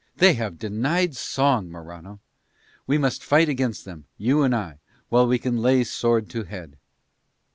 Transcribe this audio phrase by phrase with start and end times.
[0.17, 2.21] They have denied song, Morano!
[2.87, 6.77] We must fight against them, you and I, while we can lay sword to head."